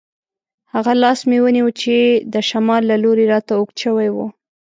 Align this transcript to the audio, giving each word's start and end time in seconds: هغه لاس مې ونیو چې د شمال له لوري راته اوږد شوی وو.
هغه 0.73 0.93
لاس 1.01 1.19
مې 1.29 1.37
ونیو 1.43 1.67
چې 1.81 1.95
د 2.33 2.35
شمال 2.49 2.81
له 2.91 2.95
لوري 3.03 3.25
راته 3.33 3.51
اوږد 3.57 3.75
شوی 3.83 4.09
وو. 4.15 4.27